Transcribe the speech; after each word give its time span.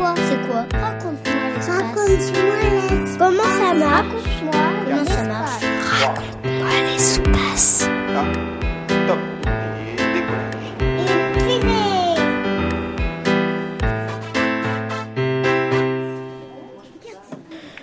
quoi 0.00 0.14
C'est 0.16 0.48
quoi 0.48 0.64
Raconte-moi 0.80 1.48
l'espace. 1.54 1.76
Raconte-moi 1.76 2.56
l'espace. 2.70 3.16
Comment 3.18 3.42
ça 3.42 3.74
marche 3.74 4.06
Raconte-moi 4.06 4.52
Comment 4.86 5.04
ça 5.04 5.22
marche 5.24 5.64
Raconte-moi 5.84 6.68
l'espace. 6.90 7.88
Top. 9.06 9.18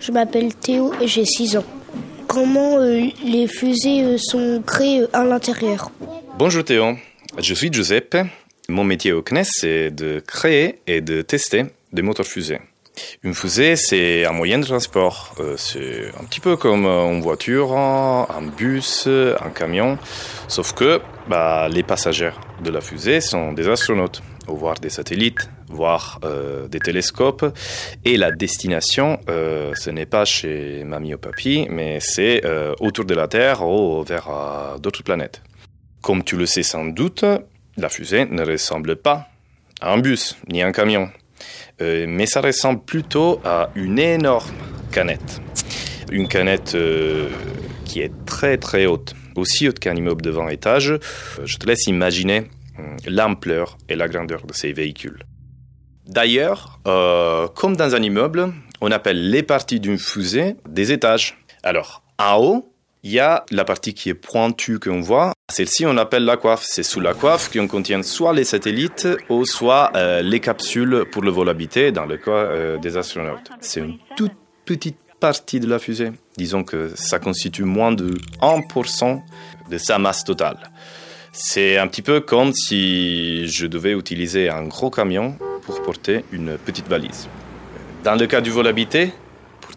Je 0.00 0.12
m'appelle 0.12 0.54
Théo 0.54 0.92
et 1.00 1.06
j'ai 1.06 1.24
6 1.24 1.58
ans. 1.58 1.64
Comment 2.26 2.78
euh, 2.78 3.02
les 3.24 3.46
fusées 3.46 4.02
euh, 4.02 4.16
sont 4.18 4.62
créées 4.66 5.02
euh, 5.02 5.08
à 5.12 5.24
l'intérieur 5.24 5.92
Bonjour 6.38 6.64
Théo, 6.64 6.96
je 7.38 7.54
suis 7.54 7.72
Giuseppe. 7.72 8.16
Mon 8.68 8.82
métier 8.82 9.12
au 9.12 9.22
CNES, 9.22 9.44
c'est 9.44 9.90
de 9.90 10.20
créer 10.20 10.78
et 10.86 11.00
de 11.00 11.22
tester 11.22 11.66
des 11.92 12.02
moteurs 12.02 12.26
fusées. 12.26 12.60
Une 13.22 13.34
fusée, 13.34 13.76
c'est 13.76 14.24
un 14.26 14.32
moyen 14.32 14.58
de 14.58 14.64
transport. 14.64 15.34
Euh, 15.38 15.54
c'est 15.56 16.08
un 16.20 16.24
petit 16.24 16.40
peu 16.40 16.56
comme 16.56 16.86
euh, 16.86 17.12
une 17.12 17.20
voiture, 17.20 17.76
un 17.76 18.42
bus, 18.42 19.06
un 19.06 19.50
camion. 19.50 19.98
Sauf 20.48 20.72
que 20.72 21.00
bah, 21.28 21.68
les 21.68 21.82
passagers 21.82 22.32
de 22.62 22.70
la 22.70 22.80
fusée 22.80 23.20
sont 23.20 23.52
des 23.52 23.68
astronautes, 23.68 24.22
ou 24.48 24.56
voir 24.56 24.74
des 24.74 24.90
satellites, 24.90 25.48
voir 25.68 26.20
euh, 26.24 26.66
des 26.68 26.80
télescopes. 26.80 27.46
Et 28.04 28.16
la 28.16 28.32
destination, 28.32 29.18
ce 29.28 29.90
n'est 29.90 30.06
pas 30.06 30.24
chez 30.24 30.82
mamie 30.84 31.14
ou 31.14 31.18
papy, 31.18 31.66
mais 31.70 32.00
c'est 32.00 32.42
autour 32.80 33.04
de 33.04 33.14
la 33.14 33.28
Terre 33.28 33.66
ou 33.66 34.02
vers 34.02 34.28
d'autres 34.80 35.02
planètes. 35.02 35.42
Comme 36.02 36.24
tu 36.24 36.36
le 36.36 36.46
sais 36.46 36.62
sans 36.62 36.86
doute, 36.86 37.24
la 37.76 37.88
fusée 37.88 38.24
ne 38.24 38.44
ressemble 38.44 38.96
pas 38.96 39.28
à 39.80 39.92
un 39.92 39.98
bus 39.98 40.36
ni 40.48 40.62
à 40.62 40.66
un 40.66 40.72
camion, 40.72 41.10
Euh, 41.80 42.06
mais 42.08 42.26
ça 42.26 42.40
ressemble 42.40 42.82
plutôt 42.82 43.40
à 43.44 43.70
une 43.74 43.98
énorme 43.98 44.50
canette. 44.92 45.40
Une 46.10 46.28
canette 46.28 46.74
euh, 46.74 47.28
qui 47.84 48.00
est 48.00 48.12
très 48.26 48.58
très 48.58 48.86
haute, 48.86 49.14
aussi 49.36 49.68
haute 49.68 49.78
qu'un 49.78 49.94
immeuble 49.94 50.22
de 50.22 50.30
20 50.30 50.48
étages. 50.48 50.90
Euh, 50.90 50.98
Je 51.44 51.56
te 51.56 51.66
laisse 51.66 51.86
imaginer 51.86 52.44
l'ampleur 53.06 53.76
et 53.88 53.94
la 53.94 54.08
grandeur 54.08 54.46
de 54.46 54.54
ces 54.54 54.72
véhicules. 54.72 55.22
D'ailleurs, 56.06 56.80
comme 57.54 57.76
dans 57.76 57.94
un 57.94 58.02
immeuble, 58.02 58.52
on 58.80 58.90
appelle 58.90 59.30
les 59.30 59.42
parties 59.42 59.80
d'une 59.80 59.98
fusée 59.98 60.56
des 60.66 60.90
étages. 60.90 61.36
Alors, 61.62 62.02
en 62.18 62.36
haut, 62.38 62.69
il 63.02 63.12
y 63.12 63.18
a 63.18 63.44
la 63.50 63.64
partie 63.64 63.94
qui 63.94 64.10
est 64.10 64.14
pointue 64.14 64.78
qu'on 64.78 65.00
voit. 65.00 65.32
Celle-ci, 65.50 65.86
on 65.86 65.96
appelle 65.96 66.24
la 66.24 66.36
coiffe. 66.36 66.64
C'est 66.64 66.82
sous 66.82 67.00
la 67.00 67.14
coiffe 67.14 67.50
qu'on 67.50 67.66
contient 67.66 68.02
soit 68.02 68.32
les 68.32 68.44
satellites 68.44 69.08
ou 69.28 69.44
soit 69.44 69.90
euh, 69.94 70.22
les 70.22 70.40
capsules 70.40 71.04
pour 71.10 71.22
le 71.22 71.30
vol 71.30 71.48
habité 71.48 71.92
dans 71.92 72.06
le 72.06 72.16
cas 72.18 72.30
euh, 72.30 72.78
des 72.78 72.96
astronautes. 72.96 73.50
C'est 73.60 73.80
une 73.80 73.98
toute 74.16 74.32
petite 74.64 74.98
partie 75.18 75.60
de 75.60 75.66
la 75.66 75.78
fusée. 75.78 76.12
Disons 76.36 76.64
que 76.64 76.90
ça 76.94 77.18
constitue 77.18 77.64
moins 77.64 77.92
de 77.92 78.14
1% 78.40 79.20
de 79.70 79.78
sa 79.78 79.98
masse 79.98 80.24
totale. 80.24 80.58
C'est 81.32 81.78
un 81.78 81.86
petit 81.86 82.02
peu 82.02 82.20
comme 82.20 82.52
si 82.52 83.46
je 83.46 83.66
devais 83.66 83.92
utiliser 83.92 84.48
un 84.48 84.64
gros 84.64 84.90
camion 84.90 85.36
pour 85.62 85.80
porter 85.82 86.24
une 86.32 86.58
petite 86.58 86.88
valise. 86.88 87.28
Dans 88.02 88.14
le 88.14 88.26
cas 88.26 88.40
du 88.40 88.50
vol 88.50 88.66
habité, 88.66 89.12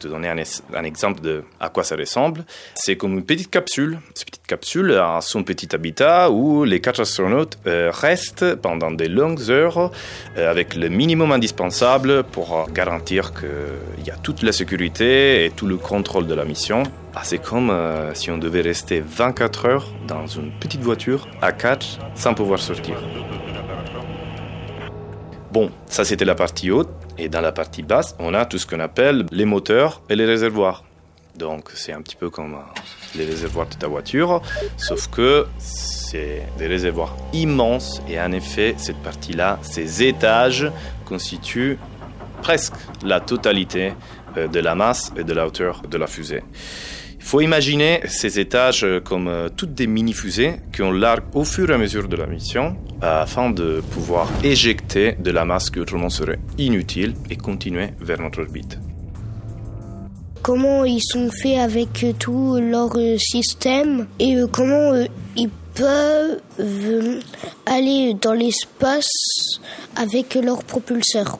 te 0.04 0.08
donner 0.08 0.30
un, 0.30 0.84
exemple 0.84 1.22
de 1.22 1.44
à 1.60 1.70
quoi 1.70 1.84
ça 1.84 1.96
ressemble, 1.96 2.44
c'est 2.76 2.98
comme 2.98 3.14
une 3.14 3.24
petite 3.24 3.50
capsule. 3.50 4.00
Cette 4.14 4.28
petite 4.28 4.48
capsule 4.48 4.92
a 4.92 5.22
son 5.22 5.44
petit 5.44 5.74
habitat 5.74 6.30
où 6.30 6.64
les 6.66 6.82
quatre 6.82 7.02
astronautes 7.02 7.58
euh, 7.68 7.92
restent 7.92 8.56
pendant 8.56 8.92
de 8.92 9.06
longues 9.06 9.50
heures 9.50 9.92
euh, 10.38 10.52
avec 10.52 10.76
le 10.76 10.90
minimum 10.90 11.32
indispensable 11.32 12.24
pour 12.24 12.54
euh, 12.54 12.66
garantir 12.72 13.34
qu'il 13.34 14.06
y 14.06 14.12
a 14.12 14.16
toute 14.16 14.44
la 14.44 14.52
sécurité 14.52 15.46
et 15.46 15.52
tout 15.52 15.68
le 15.68 15.78
contrôle 15.78 16.28
de 16.28 16.34
la 16.34 16.46
mission. 16.46 16.84
Ah, 17.16 17.22
c'est 17.24 17.38
comme 17.38 17.72
si 18.16 18.32
on 18.32 18.40
devait 18.40 18.62
rester 18.62 19.00
24 19.06 19.66
heures 19.66 19.94
dans 20.08 20.26
une 20.26 20.52
petite 20.60 20.82
voiture 20.82 21.28
à 21.44 21.52
4 21.52 22.00
sans 22.16 22.34
pouvoir 22.34 22.60
sortir. 22.60 22.96
Bon, 25.52 25.70
ça 25.86 26.04
c'était 26.04 26.26
la 26.26 26.34
partie 26.34 26.72
haute. 26.72 26.90
Et 27.18 27.30
dans 27.30 27.42
la 27.42 27.52
partie 27.52 27.84
basse, 27.84 28.16
on 28.20 28.34
a 28.34 28.46
tout 28.46 28.58
ce 28.58 28.66
qu'on 28.66 28.80
appelle 28.80 29.26
les 29.32 29.46
moteurs 29.46 30.02
et 30.10 30.16
les 30.16 30.26
réservoirs. 30.26 30.84
Donc 31.38 31.72
c'est 31.74 31.94
un 31.94 32.02
petit 32.02 32.16
peu 32.16 32.30
comme 32.30 32.54
euh, 32.54 32.58
les 33.16 33.26
réservoirs 33.26 33.68
de 33.68 33.76
ta 33.76 33.88
voiture, 33.88 34.42
sauf 34.78 35.08
que 35.10 35.48
c'est 35.58 36.44
des 36.60 36.68
réservoirs 36.68 37.16
immenses 37.34 38.02
et 38.08 38.20
en 38.22 38.32
effet, 38.32 38.76
cette 38.78 39.02
partie-là, 39.02 39.58
ces 39.64 40.04
étages 40.04 40.72
constituent 41.06 41.80
presque 42.44 42.76
la 43.04 43.20
totalité 43.20 43.94
euh, 44.38 44.48
de 44.48 44.60
la 44.60 44.76
masse 44.76 45.12
et 45.18 45.24
de 45.24 45.34
la 45.34 45.48
hauteur 45.48 45.82
de 45.90 45.98
la 45.98 46.06
fusée. 46.06 46.44
Il 47.24 47.30
faut 47.30 47.40
imaginer 47.42 48.02
ces 48.06 48.38
étages 48.38 48.84
euh, 48.84 49.00
comme 49.00 49.30
euh, 49.30 49.48
toutes 49.48 49.74
des 49.74 49.88
mini-fusées 49.88 50.56
qu'on 50.76 50.92
largue 50.92 51.24
au 51.34 51.46
fur 51.46 51.70
et 51.72 51.74
à 51.74 51.78
mesure 51.78 52.10
de 52.10 52.18
la 52.18 52.28
mission 52.28 52.76
afin 53.02 53.50
de 53.50 53.82
pouvoir 53.92 54.30
éjecter 54.44 55.14
de 55.14 55.32
la 55.32 55.46
masse 55.46 55.70
qui 55.70 55.80
autrement 55.80 56.10
serait 56.10 56.38
inutile 56.58 57.14
et 57.30 57.38
continuer 57.38 57.92
vers 58.02 58.22
notre 58.22 58.42
orbite. 58.42 58.78
Comment 60.42 60.84
ils 60.84 61.02
sont 61.02 61.32
faits 61.32 61.60
avec 61.60 62.04
euh, 62.04 62.12
tout 62.20 62.60
leur 62.60 62.92
système 63.18 64.06
et 64.20 64.36
comment 64.52 64.92
ils 65.38 65.50
peuvent 65.74 66.42
aller 67.66 68.16
dans 68.22 68.34
l'espace 68.34 69.60
avec 69.96 70.36
leur 70.36 70.62
propulseur? 70.66 71.40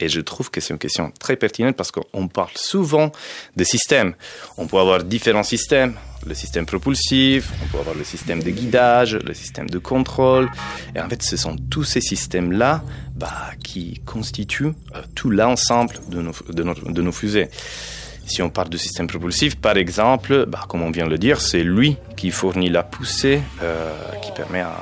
Et 0.00 0.08
je 0.08 0.20
trouve 0.20 0.50
que 0.50 0.60
c'est 0.60 0.72
une 0.72 0.78
question 0.78 1.12
très 1.20 1.36
pertinente 1.36 1.76
parce 1.76 1.90
qu'on 1.92 2.28
parle 2.28 2.50
souvent 2.56 3.12
de 3.56 3.64
systèmes. 3.64 4.14
On 4.58 4.66
peut 4.66 4.78
avoir 4.78 5.04
différents 5.04 5.44
systèmes. 5.44 5.94
Le 6.26 6.34
système 6.34 6.64
propulsif, 6.64 7.50
on 7.62 7.66
peut 7.68 7.78
avoir 7.80 7.94
le 7.94 8.02
système 8.02 8.42
de 8.42 8.50
guidage, 8.50 9.14
le 9.16 9.34
système 9.34 9.68
de 9.68 9.78
contrôle. 9.78 10.50
Et 10.96 11.00
en 11.00 11.08
fait, 11.08 11.22
ce 11.22 11.36
sont 11.36 11.54
tous 11.70 11.84
ces 11.84 12.00
systèmes-là 12.00 12.82
bah, 13.14 13.50
qui 13.62 14.00
constituent 14.06 14.72
euh, 14.94 15.02
tout 15.14 15.28
l'ensemble 15.30 15.94
de 16.08 16.22
nos, 16.22 16.32
de, 16.48 16.62
notre- 16.62 16.90
de 16.90 17.02
nos 17.02 17.12
fusées. 17.12 17.48
Si 18.26 18.40
on 18.40 18.48
parle 18.48 18.70
du 18.70 18.78
système 18.78 19.06
propulsif, 19.06 19.56
par 19.56 19.76
exemple, 19.76 20.46
bah, 20.46 20.64
comme 20.66 20.80
on 20.82 20.90
vient 20.90 21.04
de 21.04 21.10
le 21.10 21.18
dire, 21.18 21.42
c'est 21.42 21.62
lui 21.62 21.98
qui 22.16 22.30
fournit 22.30 22.70
la 22.70 22.82
poussée 22.82 23.42
euh, 23.62 23.92
qui 24.22 24.32
permet 24.32 24.60
à, 24.62 24.74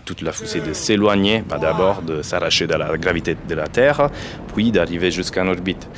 toute 0.00 0.22
la 0.22 0.32
fusée 0.32 0.60
de 0.60 0.72
s'éloigner, 0.72 1.42
bah, 1.48 1.58
d'abord 1.58 2.02
de 2.02 2.22
s'arracher 2.22 2.66
de 2.66 2.74
la 2.74 2.96
gravité 2.96 3.36
de 3.48 3.54
la 3.54 3.68
Terre, 3.68 4.10
puis 4.54 4.70
d'arriver 4.72 5.10
jusqu'en 5.10 5.46
orbite. 5.48 5.88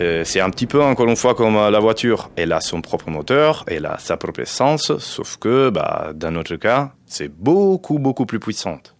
Euh, 0.00 0.22
c'est 0.24 0.40
un 0.40 0.50
petit 0.50 0.66
peu, 0.66 0.82
encore 0.82 1.08
une 1.08 1.16
fois, 1.16 1.34
comme 1.34 1.56
euh, 1.56 1.70
la 1.70 1.78
voiture. 1.78 2.30
Elle 2.36 2.52
a 2.52 2.60
son 2.60 2.80
propre 2.80 3.10
moteur, 3.10 3.64
elle 3.66 3.86
a 3.86 3.98
sa 3.98 4.16
propre 4.16 4.40
essence, 4.40 4.96
sauf 4.98 5.36
que, 5.36 5.70
bah, 5.70 6.12
dans 6.14 6.30
notre 6.30 6.56
cas, 6.56 6.92
c'est 7.12 7.28
beaucoup, 7.28 7.98
beaucoup 7.98 8.26
plus 8.26 8.40
puissante. 8.40 8.94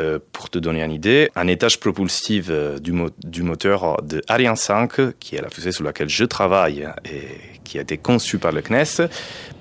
Euh, 0.00 0.18
pour 0.32 0.48
te 0.48 0.58
donner 0.58 0.82
une 0.82 0.90
idée, 0.90 1.30
un 1.36 1.46
étage 1.48 1.78
propulsif 1.78 2.46
euh, 2.48 2.78
du, 2.78 2.92
mo- 2.92 3.10
du 3.24 3.42
moteur 3.42 4.00
de 4.02 4.22
Ariane 4.26 4.56
5, 4.56 5.18
qui 5.20 5.36
est 5.36 5.42
la 5.42 5.50
fusée 5.50 5.70
sur 5.70 5.84
laquelle 5.84 6.08
je 6.08 6.24
travaille 6.24 6.88
et 7.04 7.60
qui 7.62 7.76
a 7.78 7.82
été 7.82 7.98
conçue 7.98 8.38
par 8.38 8.52
le 8.52 8.62
CNES, 8.62 9.06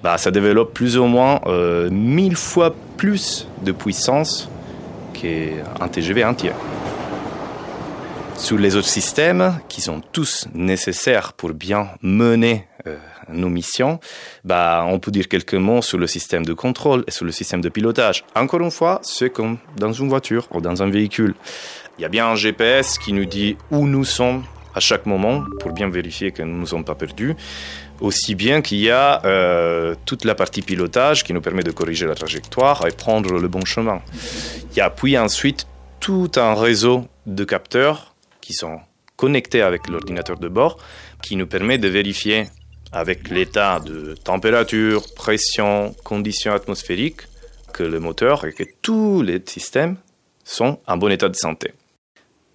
bah, 0.02 0.18
ça 0.18 0.32
développe 0.32 0.74
plus 0.74 0.98
ou 0.98 1.04
moins 1.06 1.42
euh, 1.48 1.90
1000 1.90 2.38
fois 2.38 2.74
plus 2.96 3.46
de 3.64 3.74
puissance 3.74 4.50
qu'un 5.14 5.88
TGV 5.90 6.24
entier. 6.24 6.52
Sur 8.38 8.58
les 8.58 8.76
autres 8.78 8.88
systèmes, 8.88 9.60
qui 9.70 9.82
sont 9.82 10.02
tous 10.14 10.48
nécessaires 10.56 11.34
pour 11.34 11.54
bien 11.54 11.90
mener 12.02 12.66
euh, 12.88 12.98
nos 13.34 13.50
missions, 13.50 14.00
bah, 14.44 14.86
on 14.88 15.00
peut 15.00 15.12
dire 15.12 15.28
quelques 15.28 15.56
mots 15.56 15.82
sur 15.82 15.98
le 15.98 16.08
système 16.08 16.46
de 16.46 16.54
contrôle 16.54 17.04
et 17.08 17.12
sur 17.12 17.26
le 17.26 17.32
système 17.32 17.62
de 17.62 17.70
pilotage. 17.70 18.24
Encore 18.36 18.62
une 18.62 18.72
fois, 18.72 19.00
c'est 19.04 19.30
comme 19.30 19.58
dans 19.78 19.94
une 19.94 20.10
voiture 20.10 20.48
ou 20.52 20.62
dans 20.62 20.82
un 20.82 20.90
véhicule. 20.90 21.36
Il 21.98 22.02
y 22.02 22.06
a 22.06 22.10
bien 22.10 22.28
un 22.28 22.36
GPS 22.36 22.98
qui 22.98 23.14
nous 23.14 23.26
dit 23.26 23.58
où 23.70 23.88
nous 23.88 24.06
sommes 24.06 24.44
à 24.74 24.80
chaque 24.80 25.06
moment 25.06 25.44
pour 25.60 25.74
bien 25.74 25.90
vérifier 25.90 26.32
que 26.32 26.42
nous 26.42 26.54
ne 26.54 26.60
nous 26.60 26.68
sommes 26.68 26.86
pas 26.86 26.96
perdus. 26.96 27.36
Aussi 28.00 28.34
bien 28.34 28.62
qu'il 28.62 28.80
y 28.80 28.90
a 28.90 29.24
euh, 29.26 29.94
toute 30.06 30.26
la 30.26 30.34
partie 30.34 30.62
pilotage 30.62 31.24
qui 31.24 31.34
nous 31.34 31.42
permet 31.42 31.62
de 31.62 31.72
corriger 31.72 32.08
la 32.08 32.16
trajectoire 32.16 32.88
et 32.88 32.92
prendre 32.92 33.38
le 33.38 33.48
bon 33.48 33.64
chemin. 33.64 34.02
Il 34.72 34.78
y 34.78 34.82
a 34.82 34.90
puis 34.90 35.18
ensuite 35.18 35.68
tout 36.00 36.32
un 36.36 36.56
réseau 36.56 37.06
de 37.28 37.44
capteurs 37.44 38.16
qui 38.40 38.54
sont 38.54 38.80
connectés 39.18 39.62
avec 39.62 39.88
l'ordinateur 39.88 40.40
de 40.40 40.48
bord 40.48 40.78
qui 41.22 41.36
nous 41.36 41.46
permet 41.46 41.78
de 41.78 41.88
vérifier 41.88 42.48
avec 42.92 43.30
l'état 43.30 43.80
de 43.80 44.16
température, 44.16 45.04
pression, 45.16 45.96
conditions 46.04 46.54
atmosphériques 46.54 47.22
que 47.74 47.84
le 47.84 48.00
moteur 48.00 48.46
et 48.46 48.52
que 48.52 48.64
tous 48.82 49.22
les 49.22 49.42
systèmes 49.46 49.98
sont 50.44 50.80
en 50.88 50.98
bon 50.98 51.12
état 51.12 51.30
de 51.30 51.36
santé. 51.36 51.74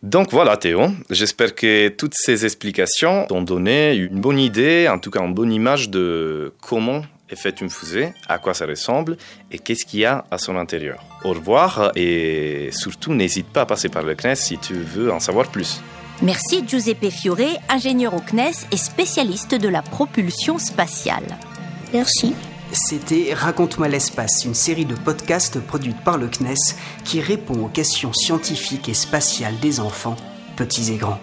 Donc 0.03 0.31
voilà 0.31 0.57
Théo, 0.57 0.89
j'espère 1.11 1.55
que 1.55 1.89
toutes 1.89 2.15
ces 2.15 2.45
explications 2.45 3.27
t'ont 3.27 3.43
donné 3.43 3.95
une 3.95 4.21
bonne 4.21 4.39
idée, 4.39 4.89
en 4.89 4.99
tout 4.99 5.11
cas 5.11 5.21
une 5.21 5.35
bonne 5.35 5.53
image 5.53 5.89
de 5.89 6.53
comment 6.61 7.03
est 7.31 7.37
faite 7.37 7.61
une 7.61 7.71
fusée, 7.71 8.13
à 8.29 8.39
quoi 8.39 8.55
ça 8.55 8.67
ressemble 8.67 9.17
et 9.51 9.59
qu'est-ce 9.59 9.85
qu'il 9.85 10.01
y 10.01 10.05
a 10.05 10.25
à 10.31 10.39
son 10.39 10.57
intérieur. 10.57 11.03
Au 11.25 11.31
revoir 11.31 11.93
et 11.97 12.69
surtout 12.73 13.15
n'hésite 13.15 13.49
pas 13.49 13.63
à 13.63 13.67
passer 13.67 13.89
par 13.89 14.03
le 14.03 14.15
CNES 14.15 14.37
si 14.37 14.59
tu 14.59 14.75
veux 14.75 15.11
en 15.11 15.19
savoir 15.19 15.51
plus. 15.51 15.81
Merci 16.23 16.65
Giuseppe 16.67 17.11
Fiore, 17.11 17.61
ingénieur 17.69 18.15
au 18.15 18.21
CNES 18.21 18.67
et 18.73 18.77
spécialiste 18.77 19.55
de 19.55 19.69
la 19.69 19.83
propulsion 19.83 20.59
spatiale. 20.59 21.37
Merci. 21.93 22.35
C'était 22.73 23.35
Raconte-moi 23.35 23.89
l'espace, 23.89 24.45
une 24.45 24.55
série 24.55 24.87
de 24.87 24.95
podcasts 24.95 25.61
produite 25.61 26.01
par 26.01 26.17
le 26.17 26.29
CNES 26.29 26.55
qui 27.05 27.21
répond 27.21 27.65
aux 27.65 27.69
questions 27.69 28.13
scientifiques 28.13 28.89
et 28.89 28.95
spatiales 28.95 29.59
des 29.61 29.79
enfants, 29.79 30.17
petits 30.57 30.93
et 30.93 30.97
grands. 30.97 31.21